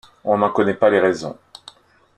On 0.23 0.39
n'en 0.39 0.49
connaît 0.49 0.73
pas 0.73 0.89
les 0.89 0.99
raisons. 0.99 1.37